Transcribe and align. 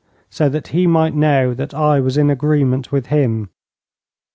so 0.31 0.49
that 0.49 0.69
he 0.69 0.87
might 0.87 1.13
know 1.13 1.53
that 1.53 1.75
I 1.75 1.99
was 1.99 2.17
in 2.17 2.31
agreement 2.31 2.91
with 2.91 3.05
him. 3.05 3.49